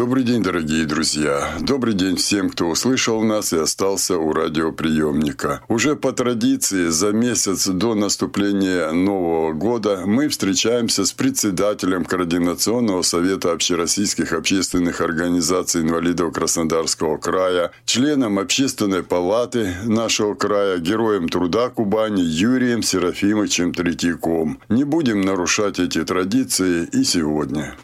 [0.00, 1.58] Добрый день, дорогие друзья.
[1.60, 5.60] Добрый день всем, кто услышал нас и остался у радиоприемника.
[5.68, 13.52] Уже по традиции за месяц до наступления Нового года мы встречаемся с председателем Координационного совета
[13.52, 22.82] общероссийских общественных организаций инвалидов Краснодарского края, членом Общественной палаты нашего края, героем труда Кубани Юрием
[22.82, 24.62] Серафимовичем Третьяком.
[24.70, 27.76] Не будем нарушать эти традиции и сегодня.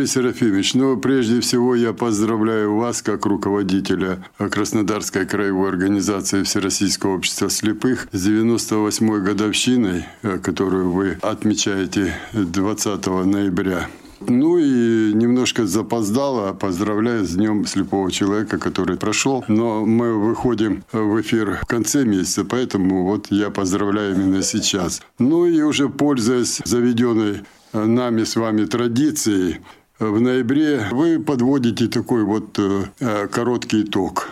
[0.00, 7.50] Юрий Серафимович, ну, прежде всего я поздравляю вас, как руководителя Краснодарской краевой организации Всероссийского общества
[7.50, 13.88] слепых с 98-й годовщиной, э, которую вы отмечаете 20 ноября.
[14.20, 16.54] Ну и немножко запоздало.
[16.54, 19.44] Поздравляю с Днем слепого человека, который прошел.
[19.48, 25.02] Но мы выходим в эфир в конце месяца, поэтому вот я поздравляю именно сейчас.
[25.18, 27.42] Ну и уже пользуясь заведенной
[27.72, 29.60] нами с вами традицией,
[30.00, 34.30] в ноябре вы подводите такой вот э, э, короткий итог.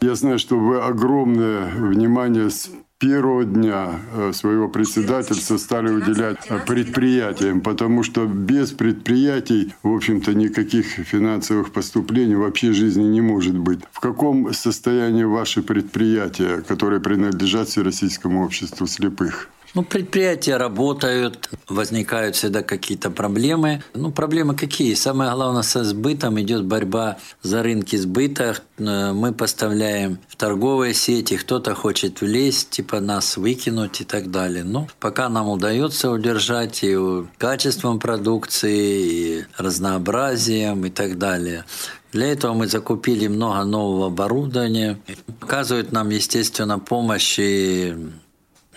[0.00, 7.60] Я знаю, что вы огромное внимание с первого дня э, своего председательства стали уделять предприятиям,
[7.60, 13.80] потому что без предприятий, в общем-то, никаких финансовых поступлений вообще жизни не может быть.
[13.92, 19.50] В каком состоянии ваши предприятия, которые принадлежат Всероссийскому обществу слепых?
[19.76, 23.82] Ну, предприятия работают, возникают всегда какие-то проблемы.
[23.92, 24.94] Ну, проблемы какие?
[24.94, 28.56] Самое главное, со сбытом идет борьба за рынки сбыта.
[28.78, 34.64] Э, мы поставляем в торговые сети, кто-то хочет влезть, типа нас выкинуть и так далее.
[34.64, 36.96] Но пока нам удается удержать и
[37.36, 41.66] качеством продукции, и разнообразием и так далее.
[42.12, 44.98] Для этого мы закупили много нового оборудования.
[45.42, 47.94] Оказывают нам, естественно, помощь и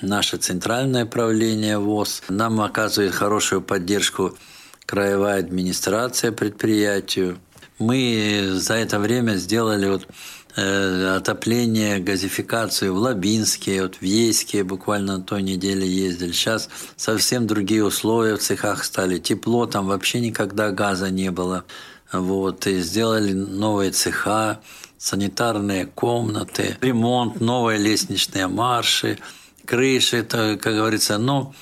[0.01, 2.23] наше центральное правление ВОЗ.
[2.29, 4.37] Нам оказывает хорошую поддержку
[4.85, 7.37] краевая администрация предприятию.
[7.77, 10.07] Мы за это время сделали вот
[10.55, 16.31] э, отопление, газификацию в Лабинске, вот в Ейске буквально на той неделе ездили.
[16.31, 19.19] Сейчас совсем другие условия в цехах стали.
[19.19, 21.65] Тепло, там вообще никогда газа не было.
[22.11, 24.59] Вот, и сделали новые цеха,
[24.97, 29.19] санитарные комнаты, ремонт, новые лестничные марши–
[29.69, 31.53] крыши, это, как говорится, но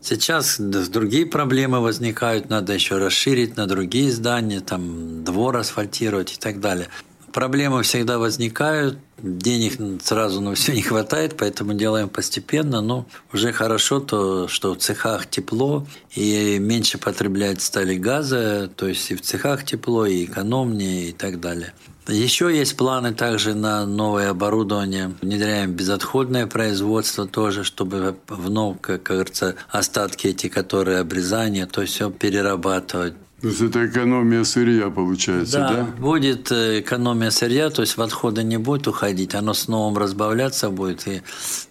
[0.00, 6.60] сейчас другие проблемы возникают, надо еще расширить на другие здания, там двор асфальтировать и так
[6.60, 6.88] далее.
[7.32, 14.00] Проблемы всегда возникают, денег сразу на все не хватает, поэтому делаем постепенно, но уже хорошо
[14.00, 19.64] то, что в цехах тепло и меньше потреблять стали газа, то есть и в цехах
[19.64, 21.72] тепло, и экономнее и так далее.
[22.08, 25.14] Еще есть планы также на новое оборудование.
[25.22, 33.14] Внедряем безотходное производство тоже, чтобы вновь, как говорится, остатки эти, которые обрезания, то все перерабатывать.
[33.42, 35.72] То есть это экономия сырья получается, да?
[35.72, 39.98] Да, будет э, экономия сырья, то есть в отходы не будет уходить, оно с новым
[39.98, 41.22] разбавляться будет, и,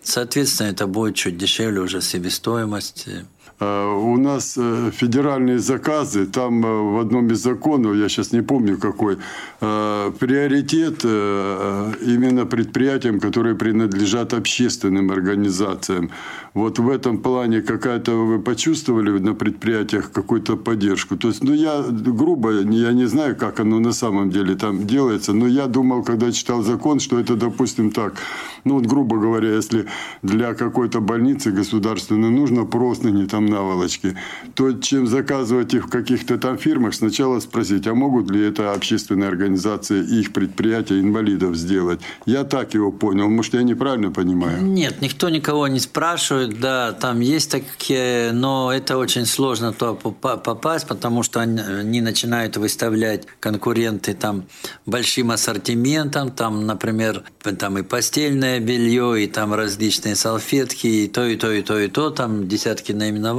[0.03, 3.07] соответственно, это будет чуть дешевле уже себестоимость.
[3.61, 8.41] Э, у нас э, федеральные заказы, там э, в одном из законов, я сейчас не
[8.41, 9.17] помню какой,
[10.19, 16.09] приоритет именно предприятиям, которые принадлежат общественным организациям.
[16.53, 21.15] Вот в этом плане какая-то вы почувствовали на предприятиях какую-то поддержку?
[21.15, 25.33] То есть, ну я грубо, я не знаю, как оно на самом деле там делается,
[25.33, 28.13] но я думал, когда читал закон, что это, допустим, так.
[28.63, 29.85] Ну вот, грубо говоря, если
[30.23, 34.15] для какой-то больницы государственной нужно просто не там наволочки,
[34.55, 39.27] то чем заказывать их в каких-то там фирмах, сначала спросить, а могут ли это общественные
[39.27, 41.99] организации их предприятия инвалидов сделать?
[42.25, 43.29] Я так его понял.
[43.29, 44.63] Может, я неправильно понимаю?
[44.63, 50.87] Нет, никто никого не спрашивает да, там есть такие, но это очень сложно то попасть,
[50.87, 54.45] потому что они начинают выставлять конкуренты там
[54.85, 57.23] большим ассортиментом, там, например,
[57.59, 61.87] там и постельное белье, и там различные салфетки, и то, и то, и то, и
[61.87, 63.30] то, там десятки наименований,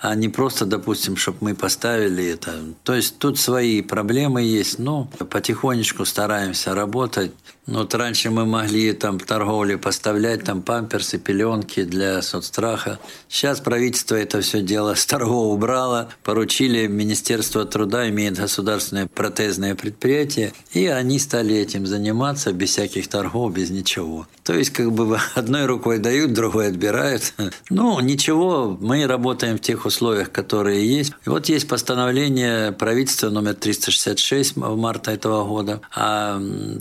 [0.00, 2.52] а не просто, допустим, чтобы мы поставили это.
[2.82, 7.32] То есть тут свои проблемы есть, но потихонечку стараемся работать.
[7.70, 12.98] Вот раньше мы могли там торговле поставлять там памперсы, пеленки для соцстраха.
[13.28, 20.52] Сейчас правительство это все дело с торгов убрало, поручили Министерство труда, имеет государственное протезное предприятие,
[20.72, 24.26] и они стали этим заниматься без всяких торгов, без ничего.
[24.42, 27.34] То есть как бы одной рукой дают, другой отбирают.
[27.68, 31.12] Ну, ничего, мы работаем в тех условиях, которые есть.
[31.24, 36.40] И вот есть постановление правительства номер 366 в марта этого года о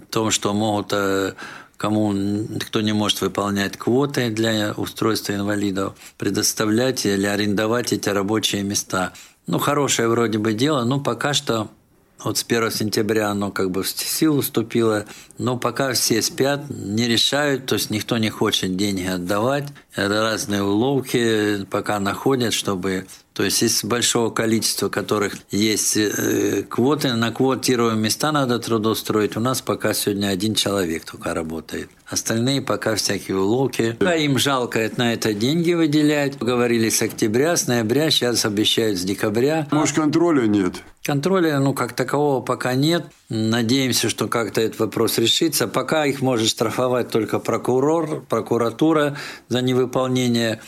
[0.10, 1.34] том, что могут э,
[1.78, 2.14] кому
[2.60, 9.14] кто не может выполнять квоты для устройства инвалидов, предоставлять или арендовать эти рабочие места.
[9.48, 11.70] Ну, хорошее вроде бы дело, но пока что
[12.24, 15.06] вот с 1 сентября оно как бы в силу вступило,
[15.38, 19.70] но пока все спят, не решают, то есть никто не хочет деньги отдавать.
[19.96, 23.08] Это разные уловки пока находят, чтобы
[23.40, 29.38] то есть из большого количества, которых есть э, квоты, на квотируемые места надо трудоустроить.
[29.38, 31.90] У нас пока сегодня один человек только работает.
[32.06, 33.96] Остальные пока всякие уловки.
[34.02, 36.38] А им жалко на это деньги выделять.
[36.38, 39.70] Говорили с октября, с ноября, сейчас обещают с декабря.
[39.72, 40.74] Может, контроля нет?
[41.06, 43.06] Контроля, ну, как такового пока нет.
[43.30, 45.70] Надеемся, что как-то этот вопрос решится.
[45.70, 49.16] Пока их может штрафовать только прокурор, прокуратура
[49.48, 50.60] за невыполнение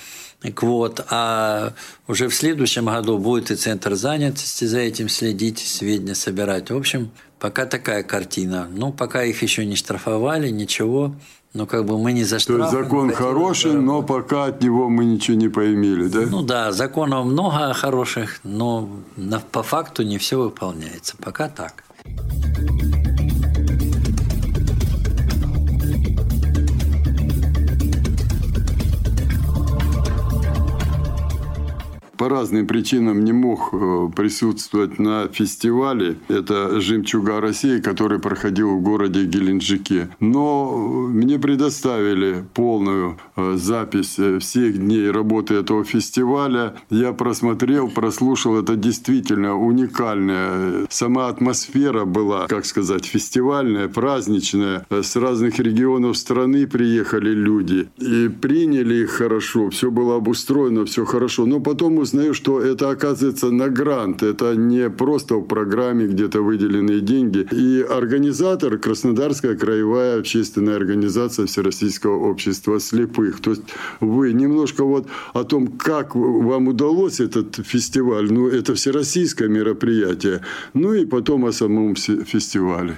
[0.50, 1.74] квот, а
[2.08, 6.72] уже в следующем году будет и центр занятости за этим следить, сведения собирать.
[6.72, 8.68] В общем, пока такая картина.
[8.72, 11.14] Ну, пока их еще не штрафовали, ничего.
[11.54, 15.04] Но как бы мы не за То есть закон хороший, но пока от него мы
[15.04, 16.22] ничего не поимели, да?
[16.22, 18.90] Ну да, законов много хороших, но
[19.52, 21.18] по факту не все выполняется.
[21.18, 21.84] Пока так.
[32.22, 36.18] По разным причинам не мог э, присутствовать на фестивале.
[36.28, 40.08] Это «Жемчуга России», который проходил в городе Геленджике.
[40.20, 46.76] Но мне предоставили полную э, запись э, всех дней работы этого фестиваля.
[46.92, 48.60] Я просмотрел, прослушал.
[48.60, 50.86] Это действительно уникальная.
[50.92, 54.86] Сама атмосфера была, как сказать, фестивальная, праздничная.
[54.92, 57.90] С разных регионов страны приехали люди.
[57.98, 59.72] И приняли их хорошо.
[59.72, 61.48] Все было обустроено, все хорошо.
[61.48, 64.22] Но потом узнаю, что это оказывается на грант.
[64.24, 67.48] Это не просто в программе где-то выделенные деньги.
[67.52, 73.40] И организатор Краснодарская краевая общественная организация Всероссийского общества слепых.
[73.42, 73.64] То есть
[74.02, 78.32] вы немножко вот о том, как вам удалось этот фестиваль.
[78.32, 80.42] Ну, это всероссийское мероприятие.
[80.74, 82.96] Ну и потом о самом фестивале.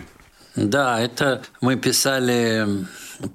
[0.56, 2.68] Да, это мы писали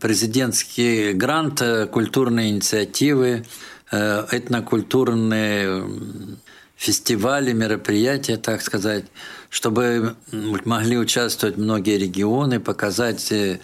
[0.00, 3.44] президентский грант культурной инициативы
[3.90, 5.84] этнокультурные
[6.78, 9.04] фестивали, мероприятия, так сказать,
[9.50, 13.58] чтобы могли участвовать многие регионы, показать, э,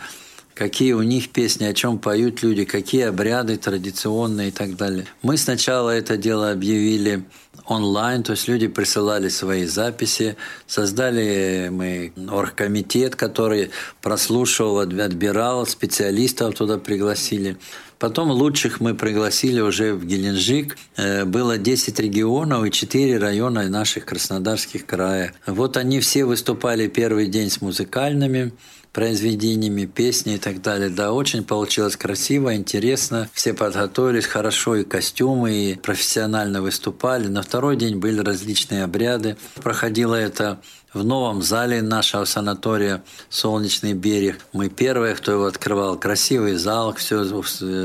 [0.53, 5.07] какие у них песни, о чем поют люди, какие обряды традиционные и так далее.
[5.23, 7.25] Мы сначала это дело объявили
[7.67, 13.71] онлайн, то есть люди присылали свои записи, создали мы оргкомитет, который
[14.03, 17.57] прослушивал, отбирал, специалистов туда пригласили.
[17.99, 20.77] Потом лучших мы пригласили уже в Геленджик.
[20.97, 25.33] Э, было 10 регионов и 4 района наших краснодарских краев.
[25.47, 28.53] Вот они все выступали первый день с музыкальными
[28.95, 30.89] произведениями, песни и так далее.
[30.89, 33.29] Да, очень получилось красиво, интересно.
[33.35, 37.27] Все подготовились хорошо, и костюмы, и профессионально выступали.
[37.27, 39.37] На второй день были различные обряды.
[39.63, 40.61] Проходило это
[40.95, 44.39] в новом зале нашего санатория «Солнечный берег».
[44.53, 45.99] Мы первые, кто его открывал.
[45.99, 47.25] Красивый зал, все,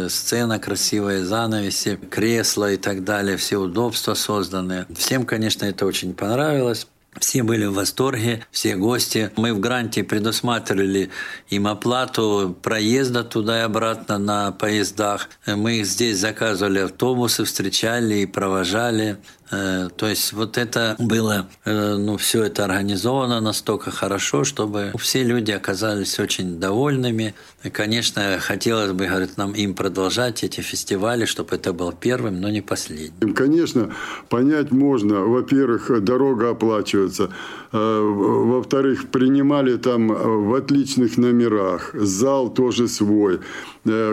[0.10, 4.86] сцена красивая, занавеси, кресла и так далее, все удобства созданы.
[4.96, 6.86] Всем, конечно, это очень понравилось.
[7.18, 9.32] Все были в восторге, все гости.
[9.36, 11.10] Мы в гранте предусматривали
[11.50, 15.28] им оплату проезда туда и обратно на поездах.
[15.48, 19.18] Мы здесь заказывали автобусы, встречали и провожали.
[19.52, 25.24] Э, то есть вот это было, э, ну, все это организовано настолько хорошо, чтобы все
[25.24, 27.34] люди оказались очень довольными.
[27.64, 32.50] И, конечно, хотелось бы, говорит, нам им продолжать эти фестивали, чтобы это был первым, но
[32.50, 33.34] не последним.
[33.34, 33.94] Конечно,
[34.30, 35.22] понять можно.
[35.22, 37.32] Во-первых, дорога оплачивается.
[37.72, 41.92] Э, во-вторых, принимали там в отличных номерах.
[41.94, 43.40] Зал тоже свой.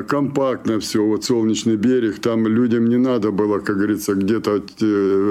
[0.07, 1.05] Компактно все.
[1.05, 2.21] Вот Солнечный берег.
[2.21, 4.63] Там людям не надо было, как говорится, где-то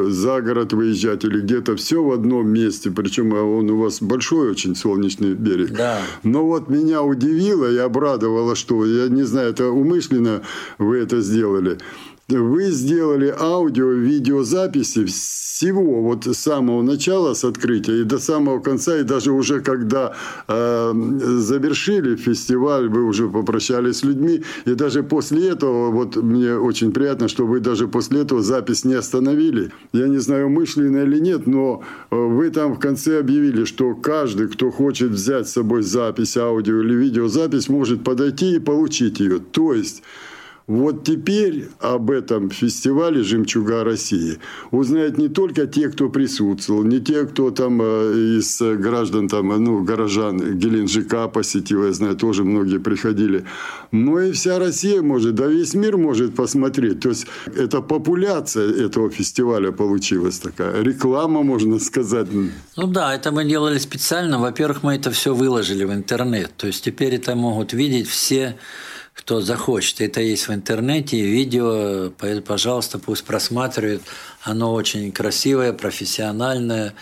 [0.10, 2.92] за город выезжать или где-то все в одном месте.
[2.92, 5.72] Причем он у вас большой очень солнечный берег.
[5.72, 6.02] Да.
[6.24, 10.42] Но вот меня удивило и обрадовало, что, я не знаю, это умышленно
[10.78, 11.78] вы это сделали.
[12.28, 19.04] Вы сделали аудио-видеозаписи всего, вот с самого начала, с открытия и до самого конца, и
[19.04, 20.14] даже уже когда
[20.48, 20.94] э,
[21.38, 27.28] завершили фестиваль, вы уже попрощались с людьми, и даже после этого, вот мне очень приятно,
[27.28, 29.72] что вы даже после этого запись не остановили.
[29.94, 34.48] Я не знаю, умышленно или нет, но э, вы там в конце объявили, что каждый,
[34.48, 39.38] кто хочет взять с собой запись, аудио или видеозапись, может подойти и получить ее.
[39.40, 40.02] То есть
[40.68, 44.40] вот теперь об этом фестивале «Жемчуга России»
[44.72, 49.84] узнают не только те, кто присутствовал, не те, кто там э, из граждан, там, ну,
[49.84, 53.46] горожан Геленджика посетил, я знаю, тоже многие приходили,
[53.92, 57.00] но и вся Россия может, да весь мир может посмотреть.
[57.00, 62.28] То есть, это популяция этого фестиваля получилась такая, реклама, можно сказать.
[62.76, 64.40] Ну да, это мы делали специально.
[64.40, 66.52] Во-первых, мы это все выложили в интернет.
[66.58, 68.56] То есть, теперь это могут видеть все
[69.16, 70.02] кто захочет.
[70.02, 72.12] Это есть в интернете, видео,
[72.46, 74.04] пожалуйста, пусть просматривают.
[74.44, 76.94] Оно очень красивое, профессиональное.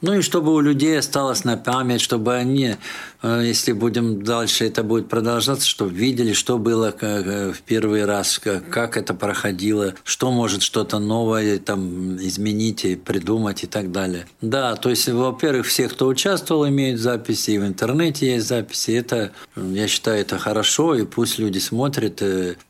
[0.00, 2.76] Ну и чтобы у людей осталось на память, чтобы они,
[3.22, 8.38] э, если будем дальше это будет продолжаться, чтобы видели, что было э, в первый раз,
[8.38, 14.26] как это проходило, что может что-то новое там изменить и придумать и так далее.
[14.40, 18.92] Да, то есть, во-первых, все, кто участвовал, имеют записи, и в интернете есть записи.
[18.92, 22.22] Это, я считаю, это хорошо, и пусть люди смотрят,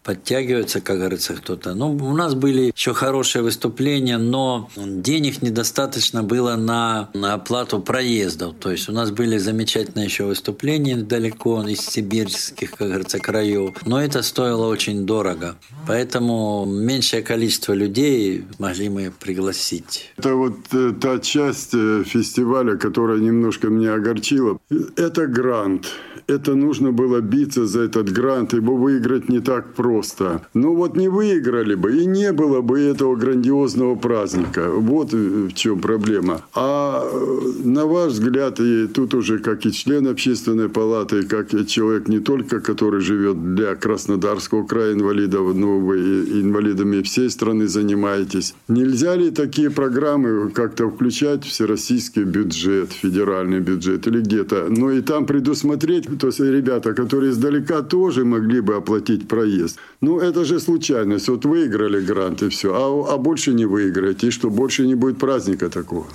[0.03, 1.75] подтягиваются, как говорится, кто-то.
[1.75, 8.55] Ну, у нас были еще хорошие выступления но денег недостаточно было на, на оплату проездов.
[8.61, 14.01] То есть у нас были замечательные еще выступления далеко из сибирских, как говорится, краев, но
[14.01, 15.57] это стоило очень дорого.
[15.89, 20.13] Поэтому меньшее количество людей могли мы пригласить.
[20.17, 24.59] Это вот э, та часть э, фестиваля, которая немножко меня огорчила.
[24.97, 25.87] Это грант
[26.27, 30.43] это нужно было биться за этот грант, ибо выиграть не так просто.
[30.55, 34.71] Ну вот не выиграли бы, и не было бы этого грандиозного праздника.
[34.71, 36.41] Вот в чем проблема.
[36.55, 37.06] А э,
[37.65, 42.21] на ваш взгляд, и тут уже как и член общественной палаты, как и человек не
[42.21, 48.55] только, который живет для Краснодарского края инвалидов, но вы инвалидами всей страны занимаетесь.
[48.69, 54.67] Нельзя ли такие программы как-то включать в всероссийский бюджет, федеральный бюджет или где-то?
[54.69, 59.79] Но и там предусмотреть то есть ребята, которые издалека тоже могли бы оплатить проезд.
[60.01, 61.29] Ну, это же случайность.
[61.29, 65.19] Вот выиграли грант и все, а, а больше не выиграете, и что, больше не будет
[65.19, 66.07] праздника такого.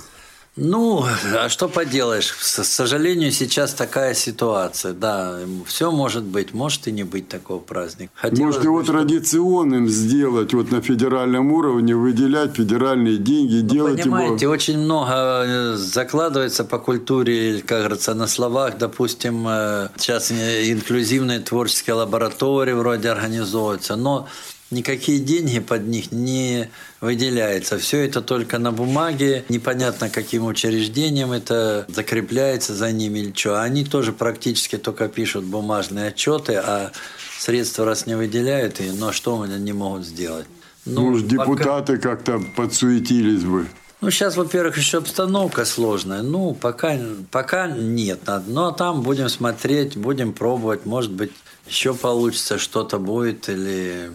[0.54, 1.02] Ну,
[1.34, 2.30] а что поделаешь?
[2.30, 4.92] К сожалению, сейчас такая ситуация.
[4.92, 8.12] Да, все может быть, может и не быть такого праздника.
[8.14, 8.98] Хотелось может его чтобы...
[8.98, 14.52] традиционным сделать, вот на федеральном уровне, выделять федеральные деньги, ну, делать понимаете, его...
[14.52, 18.76] очень много э, закладывается по культуре, как говорится, на словах.
[18.76, 24.28] Допустим, э, сейчас инклюзивные творческие лаборатории вроде организуются, но
[24.72, 26.68] никакие деньги под них не
[27.00, 27.78] выделяются.
[27.78, 33.60] Все это только на бумаге, непонятно каким учреждением это закрепляется за ними или что.
[33.60, 36.90] Они тоже практически только пишут бумажные отчеты, а
[37.38, 40.46] средства раз не выделяют, и, но что они не могут сделать?
[40.84, 42.16] Ну, Может, депутаты пока...
[42.16, 43.68] как-то подсуетились бы.
[44.00, 46.22] Ну, сейчас, во-первых, еще обстановка сложная.
[46.22, 46.98] Ну, пока,
[47.30, 48.22] пока нет.
[48.26, 50.86] Но ну, а там будем смотреть, будем пробовать.
[50.86, 51.30] Может быть,
[51.68, 54.10] еще получится, что-то будет или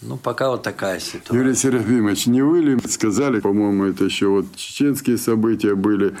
[0.00, 1.36] ну, пока вот такая ситуация.
[1.36, 6.14] Юрий Серафимович, не вы ли сказали, по-моему, это еще вот чеченские события были,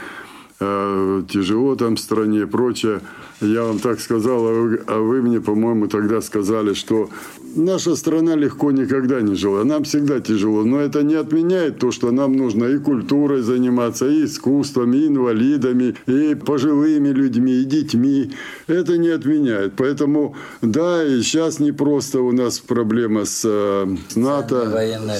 [0.58, 3.00] э, тяжело там в стране и прочее.
[3.40, 7.08] Я вам так сказал, а вы, а вы мне, по-моему, тогда сказали, что
[7.54, 9.62] наша страна легко никогда не жила.
[9.62, 10.64] Нам всегда тяжело.
[10.64, 15.94] Но это не отменяет то, что нам нужно и культурой заниматься, и искусством, и инвалидами,
[16.06, 18.32] и пожилыми людьми, и детьми.
[18.66, 19.74] Это не отменяет.
[19.76, 24.66] Поэтому, да, и сейчас не просто у нас проблема с, э, с НАТО.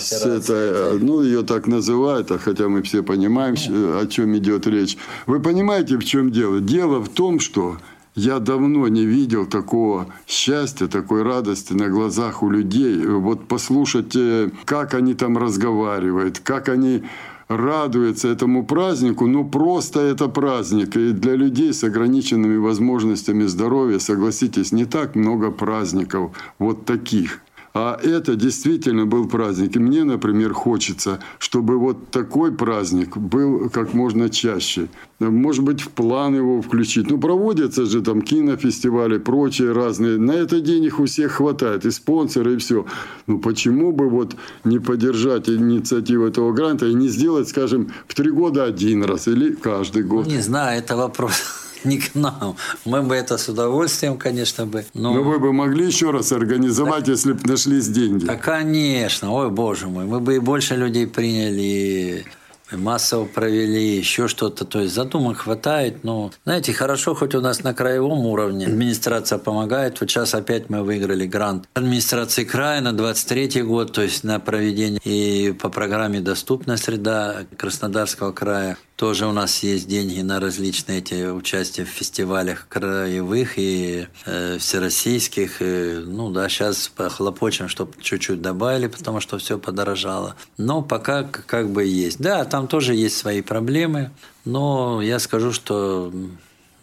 [0.01, 3.55] С это, ну, ее так называют, а хотя мы все понимаем,
[4.01, 4.97] о чем идет речь.
[5.27, 6.61] Вы понимаете, в чем дело?
[6.61, 7.77] Дело в том, что
[8.19, 13.07] я давно не видел такого счастья, такой радости на глазах у людей.
[13.07, 17.05] Вот послушать, э, как они там разговаривают, как они
[17.47, 20.97] радуются этому празднику, ну просто это праздник.
[20.97, 27.41] И для людей с ограниченными возможностями здоровья, согласитесь, не так много праздников вот таких.
[27.75, 29.77] А это действительно был праздник.
[29.77, 34.89] И мне, например, хочется, чтобы вот такой праздник был как можно чаще.
[35.19, 37.11] Может быть, в план его включить.
[37.11, 40.19] Ну, проводятся же там кинофестивали, прочие разные.
[40.19, 41.85] На этот день их у всех хватает.
[41.85, 42.87] И спонсоры, и все.
[43.27, 48.31] Ну, почему бы вот не поддержать инициативу этого гранта и не сделать, скажем, в три
[48.31, 50.27] года один раз или каждый год?
[50.27, 52.56] Не знаю, это вопрос не к нам.
[52.85, 54.85] Мы бы это с удовольствием, конечно бы.
[54.94, 58.25] Но, но вы бы могли еще раз организовать, так, если бы нашлись деньги.
[58.25, 59.32] Да, конечно.
[59.32, 60.04] Ой, боже мой.
[60.04, 62.25] Мы бы и больше людей приняли,
[62.73, 64.64] массово провели, еще что-то.
[64.64, 66.04] То есть задумок хватает.
[66.04, 70.00] Но, знаете, хорошо, хоть у нас на краевом уровне администрация помогает.
[70.00, 75.00] Вот сейчас опять мы выиграли грант администрации края на 23 год, то есть на проведение
[75.04, 78.76] и по программе «Доступная среда» Краснодарского края.
[78.99, 85.62] Тоже у нас есть деньги на различные эти участия в фестивалях краевых и э, всероссийских.
[85.62, 90.35] И, ну да, сейчас похлопочем, чтобы чуть-чуть добавили, потому что все подорожало.
[90.57, 92.19] Но пока как бы есть.
[92.19, 94.11] Да, там тоже есть свои проблемы,
[94.45, 96.12] но я скажу, что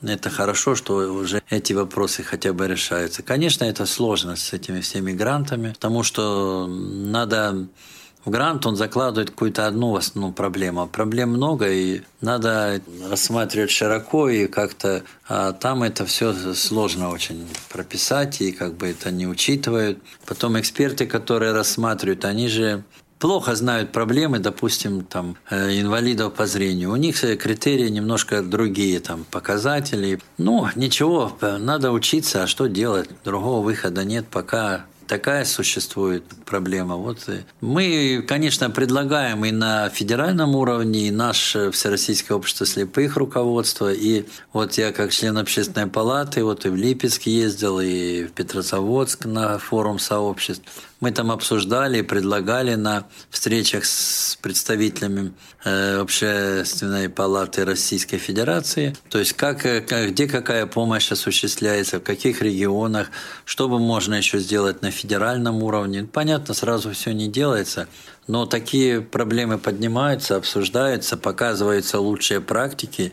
[0.01, 3.23] это хорошо, что уже эти вопросы хотя бы решаются.
[3.23, 7.67] Конечно, это сложно с этими всеми грантами, потому что надо
[8.25, 10.81] в грант он закладывает какую-то одну основную проблему.
[10.81, 17.47] А проблем много, и надо рассматривать широко, и как-то а там это все сложно очень
[17.69, 19.99] прописать, и как бы это не учитывают.
[20.25, 22.83] Потом эксперты, которые рассматривают, они же
[23.19, 26.91] плохо знают проблемы, допустим, там, э, инвалидов по зрению.
[26.91, 30.19] У них критерии немножко другие, там, показатели.
[30.37, 33.09] Ну, ничего, надо учиться, а что делать?
[33.23, 36.95] Другого выхода нет, пока такая существует проблема.
[36.95, 37.29] Вот
[37.61, 44.73] мы, конечно, предлагаем и на федеральном уровне, и наше Всероссийское общество слепых руководство, и вот
[44.73, 49.99] я как член общественной палаты, вот и в Липецк ездил, и в Петрозаводск на форум
[49.99, 50.63] сообществ.
[51.01, 55.33] Мы там обсуждали, предлагали на встречах с представителями
[55.65, 62.41] э, Общественной палаты Российской Федерации, то есть как, э, где какая помощь осуществляется, в каких
[62.41, 63.11] регионах,
[63.43, 66.07] что бы можно еще сделать на федеральном уровне.
[66.11, 67.87] Понятно, сразу все не делается,
[68.27, 73.11] но такие проблемы поднимаются, обсуждаются, показываются лучшие практики.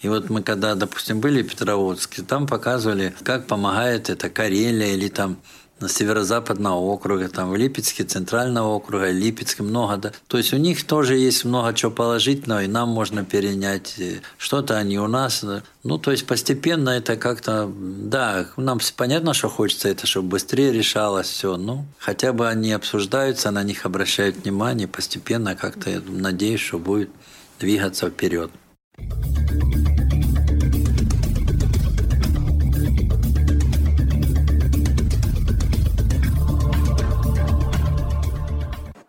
[0.00, 5.08] И вот мы когда, допустим, были в Петроводске, там показывали, как помогает это Карелия или
[5.08, 5.38] там
[5.80, 10.12] на северо-западного округа, там в Липецке, центрального округа, Липецке много, да.
[10.28, 14.00] То есть у них тоже есть много чего положительного, и нам можно перенять
[14.38, 15.42] что-то, они у нас.
[15.42, 15.62] Да.
[15.82, 21.28] Ну, то есть постепенно это как-то, да, нам понятно, что хочется это, чтобы быстрее решалось
[21.28, 26.78] все, ну, хотя бы они обсуждаются, на них обращают внимание, постепенно как-то, я надеюсь, что
[26.78, 27.10] будет
[27.58, 28.50] двигаться вперед.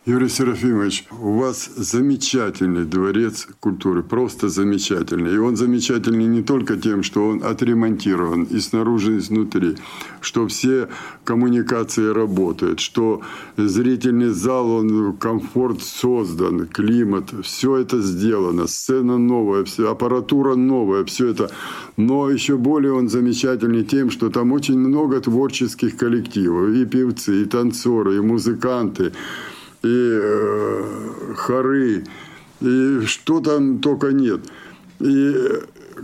[0.08, 5.34] Юрий Серафимович, у вас замечательный дворец культуры, просто замечательный.
[5.34, 9.78] И он замечательный не только тем, что он отремонтирован и снаружи, и изнутри,
[10.22, 10.90] что все
[11.24, 13.22] коммуникации работают, что
[13.58, 21.30] зрительный зал, он комфорт создан, климат, все это сделано, сцена новая, все, аппаратура новая, все
[21.30, 21.50] это.
[21.98, 27.46] Но еще более он замечательный тем, что там очень много творческих коллективов, и певцы, и
[27.46, 29.12] танцоры, и музыканты
[29.86, 32.04] и э, хоры,
[32.62, 34.42] и что там только нет.
[35.00, 35.36] И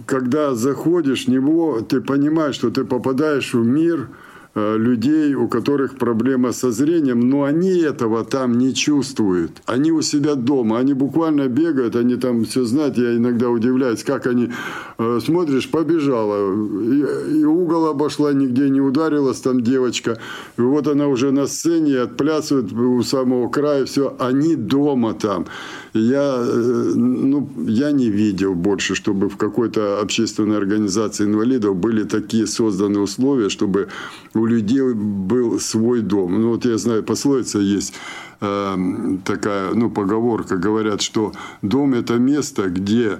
[0.05, 4.09] когда заходишь в него, ты понимаешь, что ты попадаешь в мир–
[4.55, 9.61] людей, у которых проблема со зрением, но они этого там не чувствуют.
[9.65, 12.97] Они у себя дома, они буквально бегают, они там все знают.
[12.97, 14.51] Я иногда удивляюсь, как они
[14.97, 20.17] э, смотришь, побежала, и, и угол обошла, нигде не ударилась там девочка.
[20.57, 25.45] И вот она уже на сцене отплясывает у самого края, все, они дома там.
[25.93, 32.47] Я, э, ну, я не видел больше, чтобы в какой-то общественной организации инвалидов были такие
[32.47, 33.89] созданы условия, чтобы
[34.33, 36.41] у людей был свой дом.
[36.41, 37.93] Ну, вот я знаю, пословица есть
[38.39, 38.77] э,
[39.25, 43.19] такая, ну, поговорка, говорят, что дом– это место, где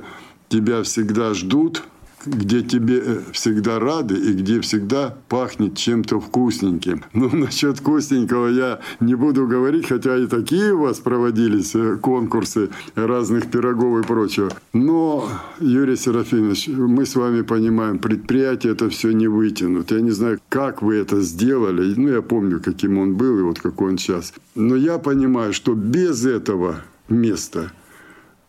[0.50, 1.84] тебя всегда ждут–
[2.26, 7.04] где тебе э, всегда рады и где всегда пахнет чем-то вкусненьким.
[7.22, 12.70] Ну, насчет вкусненького я не буду говорить, хотя и такие у вас проводились э, конкурсы
[12.96, 14.50] разных пирогов и прочего.
[14.74, 15.30] Но,
[15.60, 19.92] Юрий Серафимович, мы с вами понимаем, предприятие это все не вытянут.
[19.92, 21.94] Я не знаю, как вы это сделали.
[21.96, 24.34] Ну, я помню, каким он был и вот какой он сейчас.
[24.56, 27.72] Но я понимаю, что без этого места–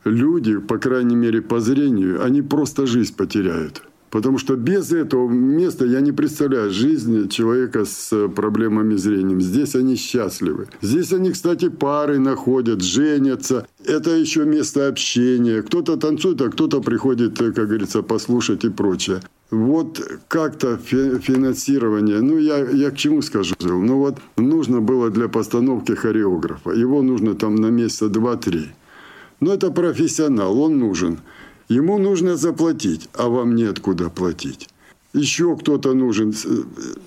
[0.05, 3.83] люди, по крайней мере по зрению, они просто жизнь потеряют.
[4.13, 9.41] Потому что без этого места я не представляю жизнь человека с проблемами зрения.
[9.41, 10.69] Здесь они счастливы.
[10.83, 13.67] Здесь они, кстати, пары находят, женятся.
[13.87, 15.63] Это еще место общения.
[15.63, 19.23] Кто-то танцует, а кто-то приходит, как говорится, послушать и прочее.
[19.51, 23.55] Вот как-то финансирование, ну я, я к чему скажу?
[23.61, 26.71] Ну вот нужно было для постановки хореографа.
[26.71, 28.73] Его нужно там на месяца два-три.
[29.43, 31.19] Но это профессионал, он нужен.
[31.69, 34.69] Ему нужно заплатить, а вам неоткуда платить
[35.15, 36.35] еще кто-то нужен.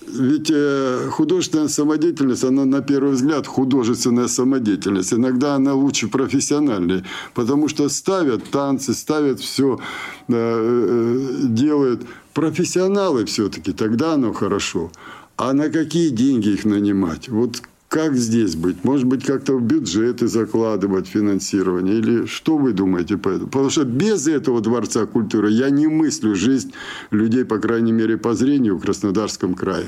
[0.08, 5.13] Ведь э, художественная самодеятельность, она на первый взгляд художественная самодеятельность.
[5.13, 9.80] Иногда она лучше профессиональной, потому что ставят танцы, ставят все,
[10.28, 14.91] э, э, делают профессионалы все-таки, тогда оно хорошо.
[15.38, 17.28] А на какие деньги их нанимать?
[17.28, 17.62] Вот
[17.95, 18.84] как здесь быть?
[18.84, 21.97] Может быть, как-то в бюджеты закладывать финансирование?
[21.97, 23.45] Или что вы думаете по этому?
[23.45, 26.73] Потому что без этого Дворца культуры я не мыслю жизнь
[27.10, 29.88] людей, по крайней мере, по зрению в Краснодарском крае.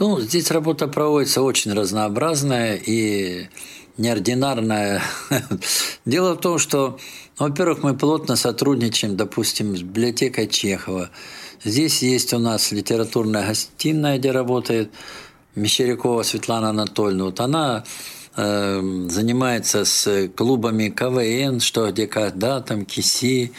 [0.00, 3.46] Ну, здесь работа проводится очень разнообразная и
[3.96, 5.00] неординарная.
[6.04, 6.98] Дело в том, что,
[7.38, 11.10] во-первых, мы плотно сотрудничаем, допустим, с библиотекой Чехова.
[11.62, 14.90] Здесь есть у нас литературная гостиная, где работает
[15.54, 17.84] Мещерякова Светлана Анатольевна, вот она
[18.36, 23.52] э, занимается с клубами КВН, что где когда, там КИСИ,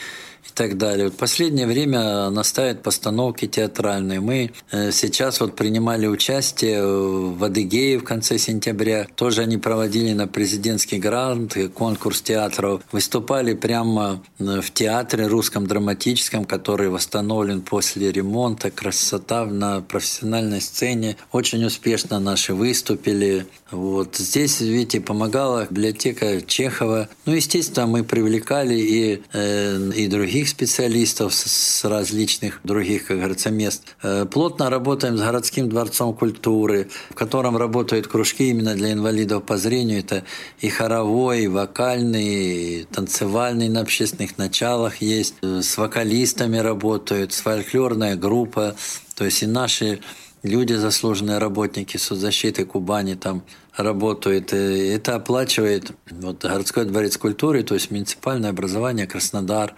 [0.52, 1.06] и так далее.
[1.06, 4.20] Вот последнее время она ставит постановки театральные.
[4.20, 9.06] Мы э, сейчас вот принимали участие в Адыгее в конце сентября.
[9.14, 12.82] Тоже они проводили на президентский грант, конкурс театров.
[12.92, 18.70] Выступали прямо э, в театре русском драматическом, который восстановлен после ремонта.
[18.70, 21.16] Красота на профессиональной сцене.
[21.32, 23.46] Очень успешно наши выступили.
[23.70, 24.16] Вот.
[24.16, 27.08] Здесь, видите, помогала библиотека Чехова.
[27.24, 33.84] Ну, естественно, мы привлекали и, э, и других специалистов с различных других, как говорится, мест.
[34.02, 39.56] Э, плотно работаем с городским дворцом культуры, в котором работают кружки именно для инвалидов по
[39.56, 40.00] зрению.
[40.00, 40.24] Это
[40.60, 45.34] и хоровой, и вокальный, и танцевальный на общественных началах есть.
[45.42, 48.76] Э, с вокалистами работают, с фольклорная группа.
[49.14, 50.00] То есть и наши
[50.42, 53.42] люди, заслуженные работники соцзащиты Кубани там
[53.76, 54.52] работают.
[54.52, 59.74] И это оплачивает вот, городской дворец культуры, то есть муниципальное образование Краснодар.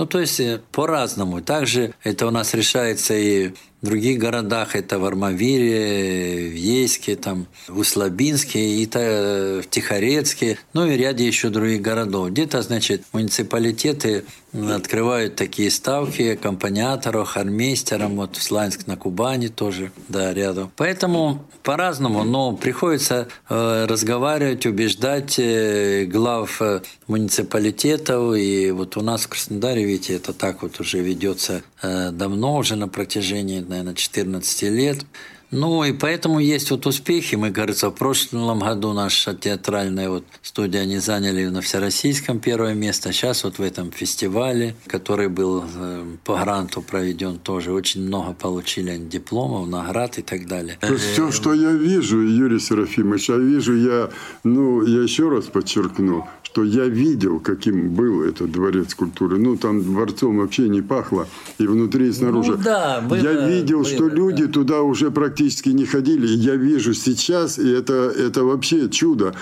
[0.00, 1.42] Ну, то есть э, по-разному.
[1.42, 7.46] Также это у нас решается и в других городах это в Армавире, в Ейске, там,
[7.66, 12.30] в Услабинске, и в Тихорецке, ну и ряде еще других городов.
[12.30, 20.34] Где-то, значит, муниципалитеты открывают такие ставки аккомпаниаторов, хормейстерам, вот в Сланск на Кубани тоже, да,
[20.34, 20.70] рядом.
[20.76, 29.22] Поэтому по-разному, но приходится э, разговаривать, убеждать э, глав э, муниципалитетов, и вот у нас
[29.22, 34.62] в Краснодаре, видите, это так вот уже ведется э, давно, уже на протяжении наверное, 14
[34.62, 35.04] лет.
[35.50, 37.34] Ну и поэтому есть вот успехи.
[37.34, 43.12] Мы, кажется, в прошлом году наша театральная вот студия они заняли на всероссийском первое место.
[43.12, 48.96] Сейчас вот в этом фестивале, который был э, по гранту проведен тоже, очень много получили
[48.96, 50.78] дипломов, наград и так далее.
[50.80, 54.10] То есть все, что я вижу, Юрий Серафимович, я вижу, я,
[54.44, 59.38] ну, я еще раз подчеркну, что я видел, каким был этот дворец культуры.
[59.38, 62.52] Ну, там дворцом вообще не пахло и внутри, и снаружи.
[62.52, 64.52] Ну, да, было, я видел, было, что люди да.
[64.52, 66.26] туда уже практически не ходили.
[66.26, 69.34] Я вижу сейчас, и это, это вообще чудо.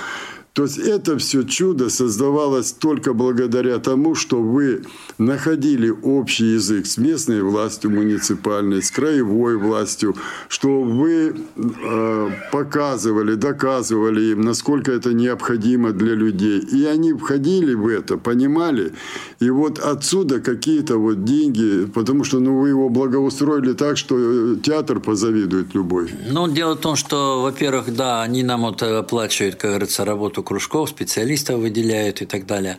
[0.58, 4.82] То есть это все чудо создавалось только благодаря тому, что вы
[5.16, 10.16] находили общий язык с местной властью муниципальной, с краевой властью,
[10.48, 16.58] что вы э, показывали, доказывали им, насколько это необходимо для людей.
[16.58, 18.94] И они входили в это, понимали.
[19.38, 24.56] И вот отсюда какие-то вот деньги, потому что ну, вы его благоустроили так, что э,
[24.60, 26.10] театр позавидует любой.
[26.28, 30.88] Ну, дело в том, что, во-первых, да, они нам вот оплачивают, как говорится, работу кружков,
[30.88, 32.78] специалистов выделяют и так далее.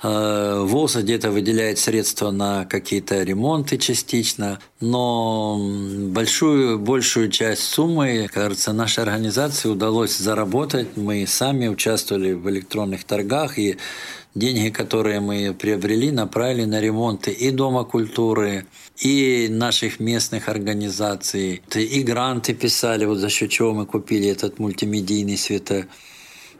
[0.00, 5.58] Э, ВОЗ где-то выделяет средства на какие-то ремонты частично, но
[6.12, 10.96] большую, большую часть суммы, кажется, нашей организации удалось заработать.
[10.96, 13.78] Мы сами участвовали в электронных торгах, и
[14.36, 21.62] деньги, которые мы приобрели, направили на ремонты и Дома культуры, и наших местных организаций.
[21.74, 25.86] И гранты писали, вот за счет чего мы купили этот мультимедийный свето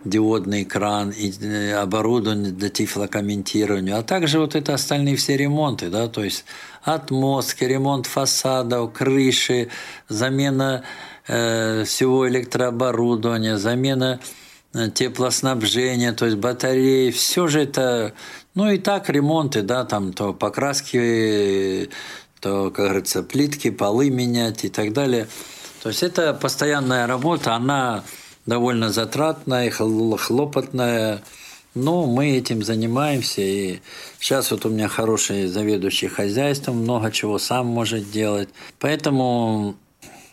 [0.04, 6.08] диодный экран и э, оборудование для тифлокомментирования, а также вот это остальные все ремонты, да,
[6.08, 6.44] то есть
[6.82, 9.68] отмостки, ремонт фасадов, крыши,
[10.08, 10.84] замена
[11.26, 14.20] э, всего электрооборудования, замена
[14.72, 18.14] э, теплоснабжения, то есть батареи, все же это,
[18.54, 21.90] ну и так ремонты, да, там то покраски,
[22.40, 25.26] то, как говорится, плитки, полы менять и так далее.
[25.82, 28.04] То есть это постоянная работа, она
[28.48, 31.22] довольно затратная, хлопотная.
[31.74, 33.42] Но мы этим занимаемся.
[33.42, 33.80] И
[34.18, 38.48] сейчас вот у меня хороший заведующий хозяйством, много чего сам может делать.
[38.80, 39.76] Поэтому,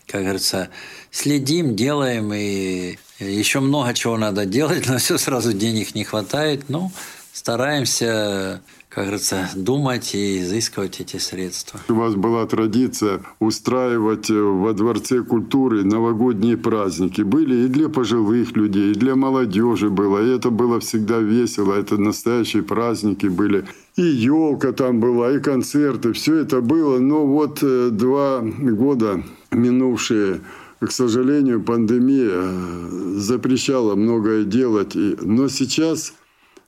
[0.08, 0.70] как говорится,
[1.12, 2.34] следим, делаем.
[2.34, 6.70] И еще много чего надо делать, но все сразу денег не хватает.
[6.70, 6.92] Но
[7.34, 8.62] стараемся
[8.96, 11.82] как говорится, думать и изыскивать эти средства.
[11.90, 17.22] У вас была традиция устраивать э, во Дворце культуры новогодние праздники.
[17.22, 20.24] Были и для пожилых людей, и для молодежи было.
[20.24, 21.74] И это было всегда весело.
[21.74, 23.66] Это настоящие праздники были.
[23.98, 26.14] И елка там была, и концерты.
[26.14, 26.98] Все это было.
[26.98, 30.40] Но вот э, два года минувшие
[30.80, 34.96] к сожалению, пандемия э, запрещала многое делать.
[34.96, 36.14] Но сейчас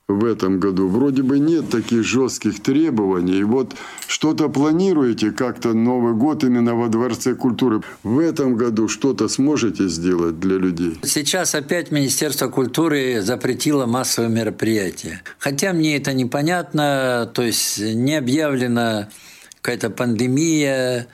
[0.08, 0.88] в этом году.
[0.88, 3.42] Вроде бы нет таких жестких требований.
[3.44, 3.74] Вот
[4.06, 7.82] что-то планируете как-то Новый год именно во Дворце культуры.
[8.02, 10.98] В этом году что-то сможете сделать для людей?
[11.02, 15.22] Сейчас опять Министерство культуры запретило массовые мероприятия.
[15.38, 19.10] Хотя мне это непонятно, то есть не объявлена
[19.60, 21.06] какая-то пандемия,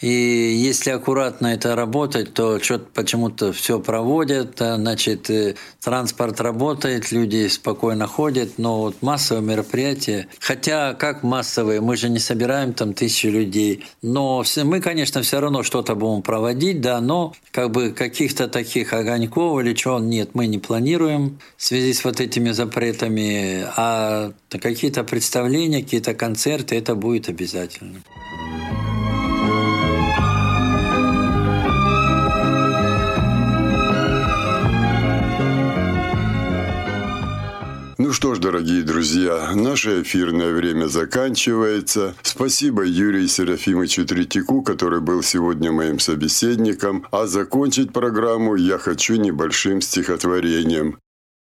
[0.00, 7.12] и если аккуратно это работать, то что-то почему-то все проводят, а, значит, э, транспорт работает,
[7.12, 12.92] люди спокойно ходят, но вот массовые мероприятия, хотя как массовые, мы же не собираем там
[12.92, 17.90] тысячи людей, но все, мы, конечно, все равно что-то будем проводить, да, но как бы
[17.90, 23.64] каких-то таких огоньков или чего нет, мы не планируем в связи с вот этими запретами,
[23.76, 28.02] а какие-то представления, какие-то концерты, это будет обязательно.
[38.06, 42.14] Ну что ж, дорогие друзья, наше эфирное время заканчивается.
[42.22, 47.04] Спасибо Юрию Серафимовичу Третьяку, который был сегодня моим собеседником.
[47.10, 51.00] А закончить программу я хочу небольшим стихотворением.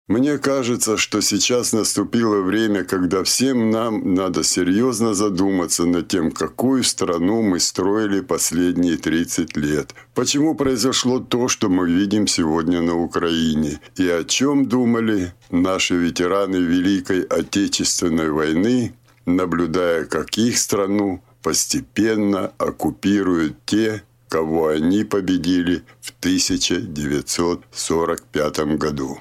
[0.08, 6.84] Мне кажется, что сейчас наступило время, когда всем нам надо серьезно задуматься над тем, какую
[6.84, 9.96] страну мы строили последние 30 лет.
[10.14, 13.80] Почему произошло то, что мы видим сегодня на Украине?
[13.96, 23.56] И о чем думали наши ветераны Великой Отечественной войны, наблюдая, как их страну постепенно оккупируют
[23.64, 29.18] те, кого они победили в 1945 году.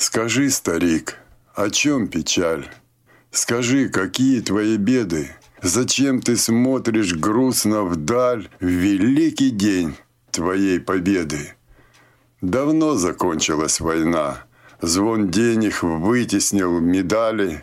[0.00, 1.18] Скажи, старик,
[1.54, 2.66] о чем печаль?
[3.30, 5.30] Скажи, какие твои беды?
[5.60, 9.94] Зачем ты смотришь грустно вдаль в великий день
[10.30, 11.54] твоей победы?
[12.40, 14.46] Давно закончилась война.
[14.80, 17.62] Звон денег вытеснил медали.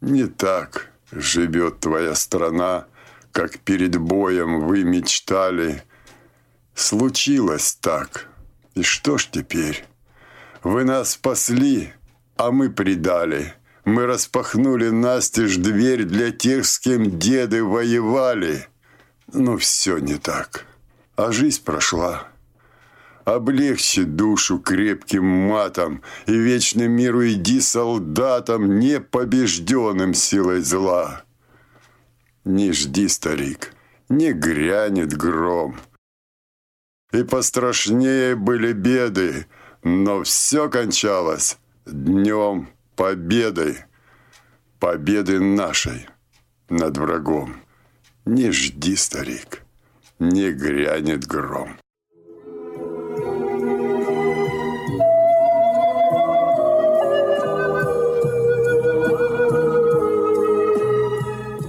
[0.00, 2.86] Не так живет твоя страна,
[3.32, 5.82] как перед боем вы мечтали.
[6.76, 8.28] Случилось так.
[8.76, 9.84] И что ж теперь?
[10.64, 11.92] Вы нас спасли,
[12.36, 13.52] а мы предали.
[13.84, 18.66] Мы распахнули настежь дверь для тех, с кем деды воевали.
[19.30, 20.64] Ну, все не так.
[21.16, 22.28] А жизнь прошла.
[23.26, 31.24] Облегчи душу крепким матом, И вечный мир уйди солдатам, Непобежденным силой зла.
[32.44, 33.72] Не жди, старик,
[34.08, 35.76] не грянет гром.
[37.12, 39.46] И пострашнее были беды,
[39.84, 43.84] но все кончалось днем победой,
[44.80, 46.08] победы нашей
[46.68, 47.56] над врагом.
[48.24, 49.62] Не жди, старик,
[50.18, 51.76] не грянет гром.